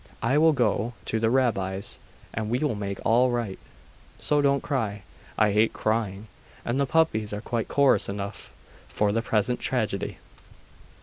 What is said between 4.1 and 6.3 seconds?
so don't cry. I hate crying;